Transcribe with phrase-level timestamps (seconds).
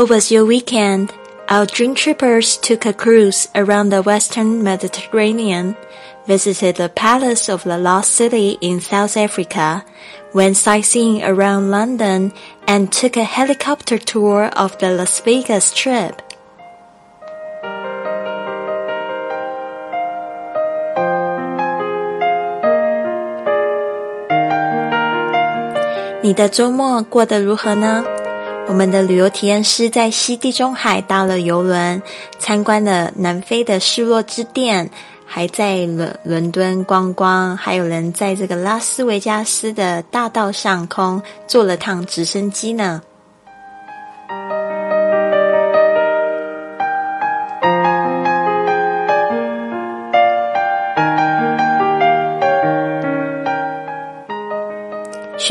[0.00, 1.12] How was your weekend?
[1.48, 5.76] Our dream trippers took a cruise around the western Mediterranean,
[6.26, 9.84] visited the Palace of the Lost City in South Africa,
[10.32, 12.32] went sightseeing around London,
[12.66, 16.22] and took a helicopter tour of the Las Vegas trip.
[26.22, 28.09] 你的周末过得如何呢？
[28.71, 32.01] 我们的旅游体验师在西地中海搭了游轮，
[32.39, 34.89] 参观了南非的失落之殿，
[35.25, 43.01] 还在伦伦敦观光，还有人在这个拉斯维加斯的大道上空坐了趟直升机呢。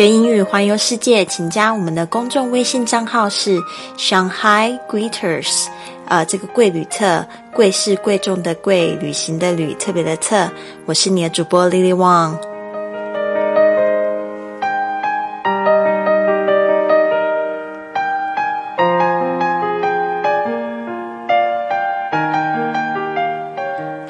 [0.01, 3.61] 学英语环游世界，请加我们的公众微信账号是
[3.99, 5.67] Shanghai Greeters，
[6.07, 10.51] 呃，这个贵旅特，贵是贵重的贵，旅行的旅，特别的特。
[10.87, 12.50] 我是你的主播 Lily Wang。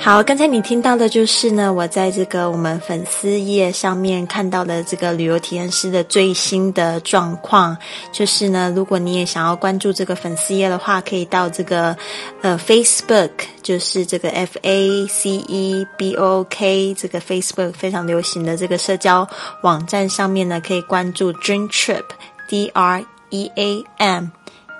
[0.02, 7.76] 好，刚才你听到的就是呢，我在这个我们粉丝页上面看到的这个旅游体验师的最新的状况。
[8.10, 11.94] 就是呢，如果你也想要关注这个粉丝页的话，可以到这个
[12.40, 13.30] 呃 Facebook，
[13.62, 19.28] 就是这个 F A C E B O K 这个 Facebook 非常流行的这个社交
[19.62, 22.04] 网站上面呢，可以关注 Dream Trip
[22.48, 24.28] D R E A M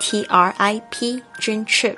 [0.01, 1.97] T R I P Dream Trip。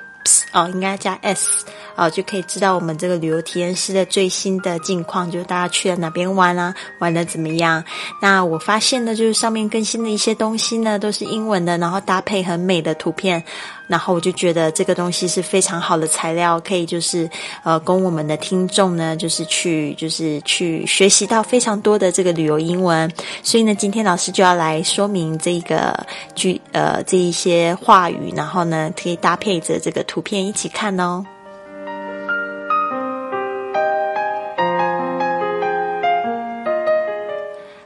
[0.51, 7.83] 哦，应该加 s 哦，就可以知道我们这个旅游体验师的最新的近况，就是大家去了哪边玩啊，玩的怎么样？
[8.21, 13.43] 那我发现呢，就是上面更新的一些东西呢，都是英文的，然后搭配很美的图片。
[13.87, 17.29] 然后我就觉得这个东西是非常好的材料，可以就是
[17.63, 23.11] 呃供我们的听众呢，就是去就是去学习到非常多的这个旅游英文。
[23.41, 25.93] 所以呢，今天老师就要来说明这个
[26.33, 31.25] 句呃这一些话语，然后呢可以搭配着这个图片一起看哦。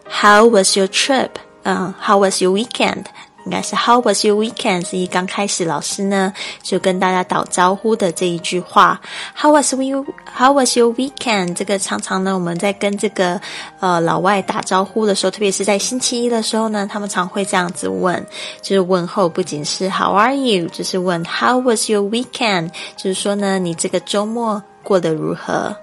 [0.09, 1.29] How was your trip?
[1.63, 3.05] 嗯，How was your weekend?
[3.47, 4.85] 应该是 How was your weekend？
[4.85, 8.99] 是一刚开始老师呢就跟大家打招呼的这一句话。
[9.33, 10.05] How was you?
[10.35, 11.53] How was your weekend？
[11.53, 13.39] 这个常常呢我们在跟这个
[13.79, 18.21] 呃老外打招呼的时候，特别是在星期一的时候呢，他们常会这样子问，
[18.61, 20.67] 就是问候不仅是 How are you？
[20.67, 22.71] 就是问 How was your weekend？
[22.97, 25.73] 就是说呢你这个周末过得如何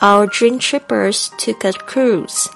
[0.00, 2.46] ？Our dream trippers took a cruise.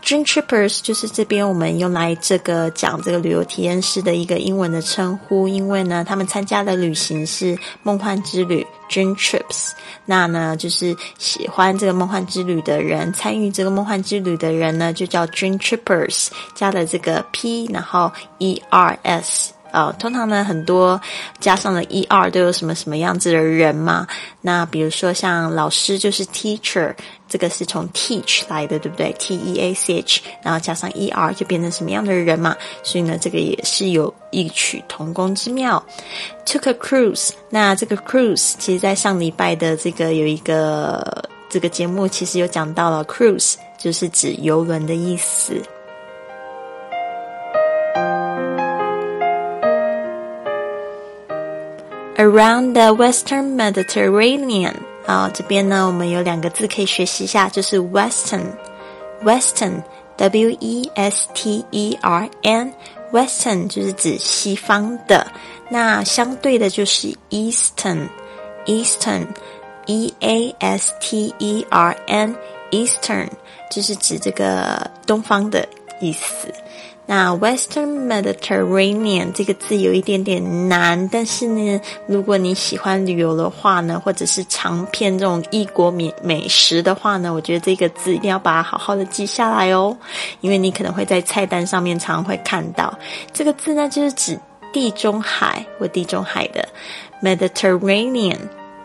[0.00, 9.72] Dream trippers 就是这边我们用来这个讲这个旅游体验师的一个英文的称呼，因为呢，他们参加的旅行是梦幻之旅 （Dream Trips）。
[10.06, 19.52] 那呢，就是喜欢这个梦幻之旅的人，参与这个梦幻之旅的人呢，就叫 Dream trippers，加了这个 P，然后 E R S。
[19.78, 21.00] 呃，通常呢，很多
[21.38, 24.04] 加上了 e r 都有什么什么样子的人嘛？
[24.40, 26.92] 那比如说像老师就是 teacher，
[27.28, 32.56] 这个是从 teach 来的，对不对？t e a c h，然后加上 e r 就变成什么样的人嘛？
[32.82, 35.80] 所以呢，这个也是有异曲同工之妙。
[36.44, 45.62] Took a cruise，那这个 cruise 其实在上礼拜的这个有一个这个节目，其实有讲到了 cruise 就是指游轮的意思。
[52.18, 54.74] Around the Western Mediterranean
[55.06, 65.30] 啊，这边呢，我们有两个字可以学习一下，就是 Western，Western，W E S T E R N，Western 就是指西方的，
[65.70, 73.28] 那相对的就是 Eastern，Eastern，E A S T E R N，Eastern
[73.70, 75.68] 就是指这个东方的
[76.00, 76.52] 意思。
[77.10, 89.96] 那 Western Mediterranean 这个字有一点点难，但是呢，如果你喜欢旅游的话呢，或者是尝遍这种异国美美食的话呢，我觉得这个字一定要把它好好的记下来哦，
[90.42, 92.92] 因为你可能会在菜单上面常会看到。
[93.32, 94.38] 这个字呢，就是指
[94.70, 96.68] 地中海或地中海的
[97.22, 98.36] Mediterranean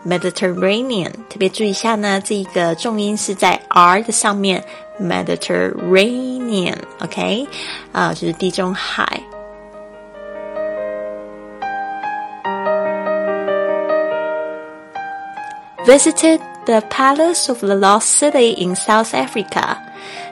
[0.06, 4.64] Mediterranean，特别注意一下呢，这个重音是在 R 的上面。
[5.00, 6.43] Mediterranean。
[7.00, 7.46] OK，
[7.92, 9.20] 啊，就是地中海。
[15.86, 19.76] Visited the Palace of the Lost City in South Africa，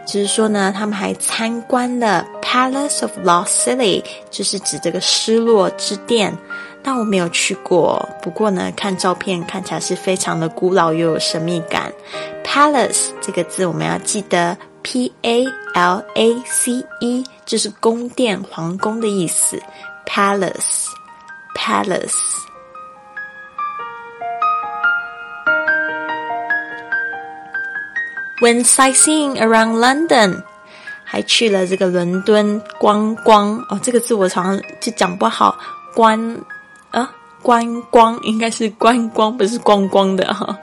[0.07, 6.37] 就是说呢，他们还参观了 Palace of Lost City，就是指这个失落之殿。
[6.85, 11.93] 但我没有去过，不过呢，看照片看起来是非常的古老又有神秘感。
[12.43, 19.61] Palace 这个字我们要记得，P A L A C E，就是宫殿、皇宫的意思。
[20.07, 22.13] Palace，Palace。
[28.41, 30.43] When sightseeing around London，
[31.05, 35.59] 还去了这个伦敦观光哦，这个字我常常就讲不好，
[35.95, 36.39] 观
[36.91, 37.11] 啊。
[37.41, 40.57] 观光应该是观光，不是观光的哈。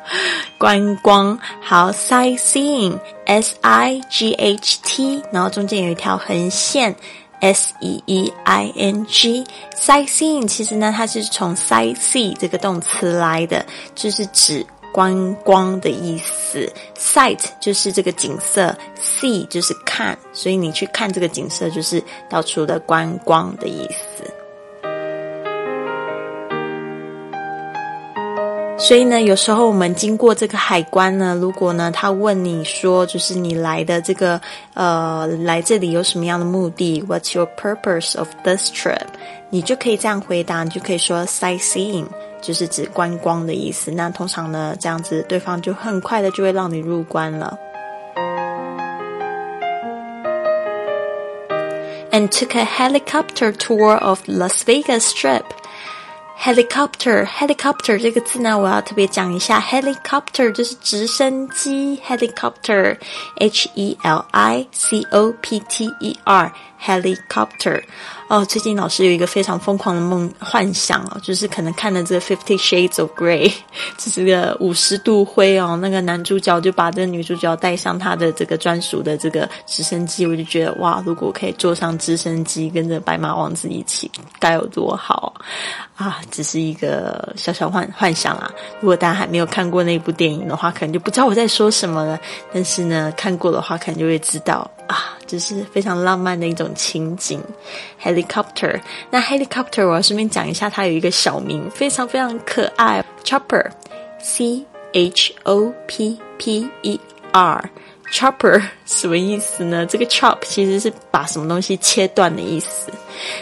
[0.59, 6.93] 观光好，sightseeing，s i g h t，然后中间有一条横线
[7.39, 9.45] ，s e e i n g。
[9.73, 13.65] sightseeing 其实呢，它是从 sightsee 这个动词来的，
[13.95, 16.69] 就是指观光的意思。
[16.97, 24.29] sight 就是这个景色，see 就是看，所以你去看这个景色，就是到处的观光的意思。
[28.79, 34.39] 所以呢，有时候我们经过这个海关呢，如果呢他问你说，就是你来的这个
[34.73, 39.05] 呃来这里有什么样的目的？What's your purpose of this trip？
[39.49, 42.07] 你就可以这样回答，你就可以说 sightseeing，
[42.41, 43.91] 就是指观光的意思。
[43.91, 47.59] 那通常呢，这样子对方就很快的就会让你入关了。
[52.11, 55.43] And took a helicopter tour of Las Vegas Strip.
[56.41, 59.59] Helicopter, helicopter 这个字呢，我要特别讲一下。
[59.59, 62.97] Helicopter 就是直升机，helicopter,
[63.35, 66.49] H E L I C O P T E R,
[66.81, 67.81] helicopter。
[68.27, 73.49] 哦，最近老师有一个非常疯狂的梦幻想哦，就是可能看了这《Fifty Shades of Grey》，
[73.97, 85.33] 这是个五十度灰哦，那个男主角就把这个女主角带上他的这个专属的这个直升机，我就觉得哇，如果可以坐上直升机跟着白马王子一起，该有多好
[85.95, 86.21] 啊！
[86.29, 88.51] 只是一个小小幻幻想啊。
[88.79, 92.19] 如果大家还没有看过那部电影的话，可能就不知道我在说什么了。
[92.53, 94.69] 但是呢，看过的话，可能就会知道。
[94.87, 97.39] 啊，只是非常浪漫的一种情景
[98.03, 98.81] ，helicopter。
[99.11, 106.99] 那 helicopter 我要顺便讲一下，它有一个小名，非常非常可爱，chopper，c h o p p e
[107.31, 109.85] r，chopper 什么意思呢？
[109.85, 112.91] 这个 chop 其实是把什么东西切断的意思。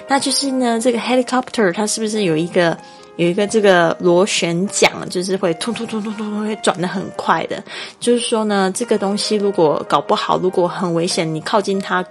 [0.10, 2.78] 那就是呢，这个 helicopter 它是不是有一个？
[3.18, 7.62] 有一个这个螺旋桨，就是会突突突突突突会转的很快的。
[8.00, 12.06] 就是说呢，这个东西如果搞不好，如果很危险，你靠近它，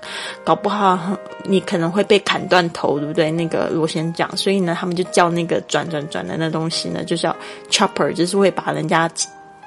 [0.45, 3.31] 搞不好你可能会被砍断头，对不对？
[3.31, 7.35] 那个螺旋桨，所以呢，他们就叫那个转转转的那东西呢，就叫
[7.71, 9.09] chopper，就是会把人家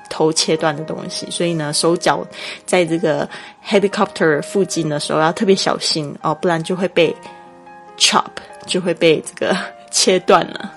[0.10, 1.26] 头切断的东西。
[1.32, 2.22] 所以呢，手脚
[2.66, 3.28] 在这个
[3.66, 7.16] helicopter 附近的时候要特别小心哦，不然就会被
[7.98, 8.26] chop，
[8.66, 9.56] 就会被这个
[9.90, 10.74] 切断了。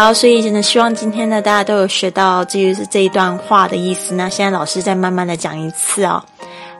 [0.00, 4.14] 好，所以真的希望今天呢，大家都有学到这就是这一段话的意思。
[4.14, 6.24] 那现在老师再慢慢的讲一次哦。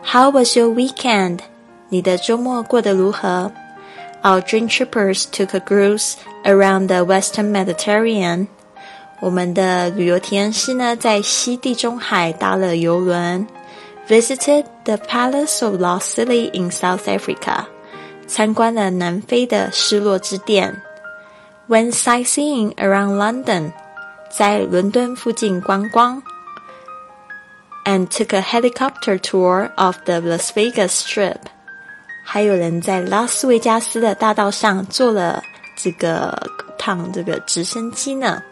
[0.04, 1.40] How was your weekend？
[1.88, 3.50] 你的周末过得如何
[4.22, 6.12] ？Our dream trippers took a cruise
[6.44, 8.46] around the Western Mediterranean。
[9.18, 13.44] 我们的旅游体验师呢，在西地中海搭了游轮
[14.08, 17.64] ，visited the Palace of Lost City in South Africa。
[18.28, 20.72] 参观了南非的失落之殿。
[21.68, 23.72] When sightseeing around London，
[24.30, 26.22] 在伦敦附近观光
[27.84, 31.37] ，and took a helicopter tour of the Las Vegas Strip，
[32.25, 35.42] 还有人在拉斯维加斯的大道上坐了
[35.76, 38.42] 这个趟这个直升机呢。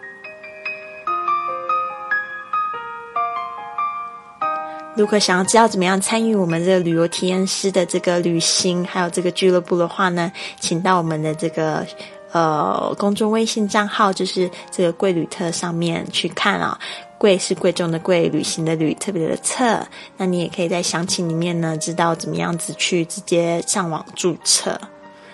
[4.95, 10.31] 如果想要知道怎么样参与我们这个旅游体验师的这个旅行，还有这个俱乐部的话呢，
[10.61, 11.87] 请到我们的这个。
[12.33, 16.79] 呃，公众微信账号就是这个贵旅特上面去看啊，
[17.19, 19.81] 贵是贵重的贵，旅行的旅，特别的特。
[20.17, 24.79] 那你也可以在详情里面呢，知道怎么样子去直接上网注册。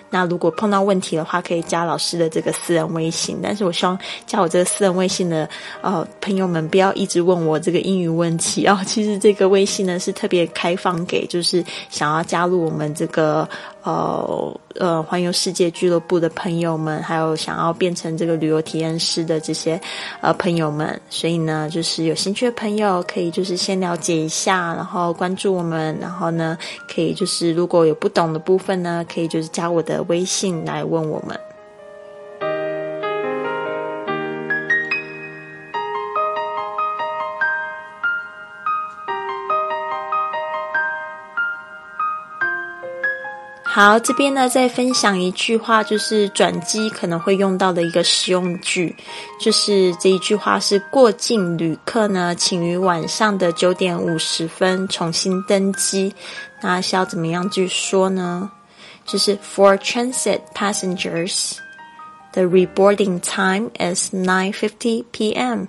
[0.09, 3.39] 那如果碰到问题的话，可以加老师的这个私人微信。
[3.41, 3.97] 但是我希望
[4.27, 5.49] 加我这个私人微信的
[5.81, 8.79] 呃朋友们不要一直问我这个英语问题哦。
[8.85, 13.49] 其实这个微信呢是特别开放给就是想要加入我们这个
[13.83, 19.79] 呃呃环游世界俱乐部的朋友们，还有想要变成这个旅游体验师的这些
[20.21, 20.99] 呃朋友们。
[21.09, 26.57] 所以呢，就是有兴趣的朋友可以就是先了解一下，然后关注我们，然后呢，
[26.93, 31.37] 可以就是如果有不懂的部分呢，可以就是加我的微信来问我们。
[43.75, 48.95] 好，这边呢再分享一句话，就是转机可能会用到的一个实用句，
[49.39, 56.13] 就是这一句话是过境旅客呢，请于晚上的九点五十分重新登机。
[56.61, 58.51] 那是要怎么样去说呢？
[59.07, 61.53] 就是 For transit passengers,
[62.33, 65.65] the reboarding time is nine fifty p.m.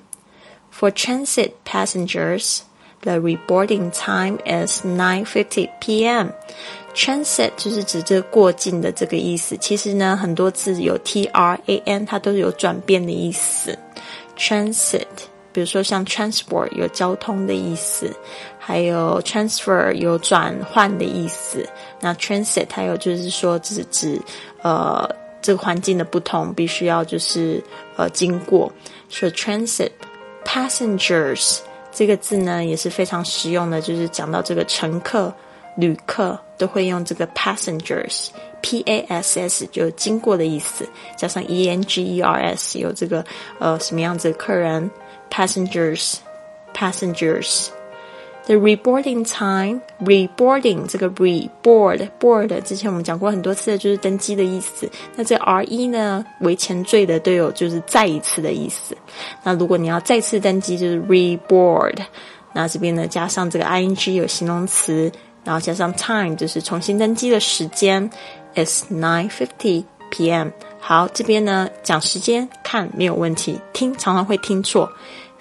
[0.70, 2.64] For transit passengers,
[3.00, 6.32] the reboarding time is nine fifty p.m.
[6.94, 9.56] Transit 就是指这过境的这个意思。
[9.56, 13.76] 其实呢，很多字有 T R A N，它都是有转变的意思。
[14.38, 15.06] Transit，
[15.52, 18.10] 比如说像 transport 有交通的意思，
[18.58, 21.68] 还有 transfer 有转换的意思。
[22.00, 24.20] 那 transit 还有就是说，是指
[24.62, 25.08] 呃
[25.42, 27.62] 这个环境的不同，必须要就是
[27.96, 28.72] 呃经过。
[29.08, 29.90] 所以 transit
[30.44, 31.58] passengers
[31.90, 35.34] 这个字呢也是非常实用的，就是讲到这个乘客。
[35.76, 43.24] 旅客都会用这个 passengers，p a s s 就经过的意思，加上 e n g e r s 有这个
[43.58, 44.90] 呃什么样子的客人
[45.30, 47.68] passengers，passengers。
[48.46, 54.86] The reboarding time, reboarding 这个 reboard board 之前我们讲过很多次的，就是登机的意思。
[55.16, 58.94] 那这 r e 呢为前缀的都有就是再一次的意思。
[59.42, 61.96] 那如果你要再次登机，就是 reboard。
[62.52, 65.10] 那这边呢加上这个 i n g 有形容词。
[65.44, 68.10] 然后加上 time 就是重新登机的时间
[68.54, 70.48] ，is nine fifty p.m.
[70.80, 74.90] 好，这边呢讲时间看没有问题，听常常会听错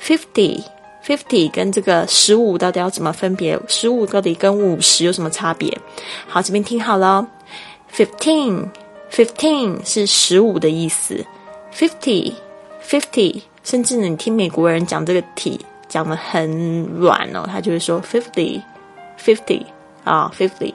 [0.02, 0.62] ，fifty
[1.06, 3.60] fifty 跟这个十五到底要怎么分别？
[3.68, 5.78] 十五到底跟五十有什么差别？
[6.28, 7.28] 好，这边听好了
[7.94, 8.68] ，fifteen
[9.12, 11.26] fifteen 是十五的意思
[11.74, 12.34] ，fifty
[12.86, 18.62] fifty 甚至呢，你听美国人讲这个 t 讲的很软哦，他就会说 fifty
[19.18, 19.62] fifty。
[20.04, 20.74] 啊，fifty，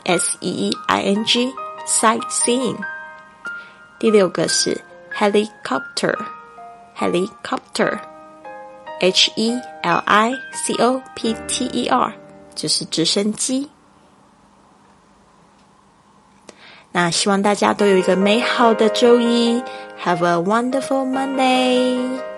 [0.05, 2.79] s e e i n g，sightseeing。
[3.99, 4.81] 第六个是
[5.13, 7.99] helicopter，helicopter。
[9.04, 12.14] H E L I C O P T E R，
[12.56, 13.70] 就是直升机。
[16.94, 19.62] 那希望大家都有一个美好的周一
[20.02, 22.33] ，Have a wonderful Monday。